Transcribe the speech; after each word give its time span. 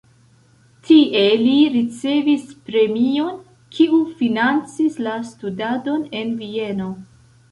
Tie 0.85 1.19
li 1.41 1.57
ricevis 1.73 2.47
premion, 2.69 3.37
kiu 3.79 3.99
financis 4.21 4.97
la 5.09 5.13
studadon 5.33 6.07
en 6.21 6.33
Vieno. 6.41 6.89